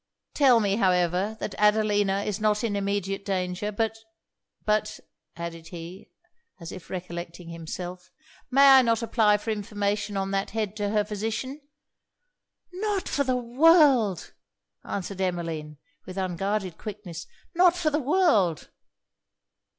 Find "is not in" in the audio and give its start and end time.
2.23-2.75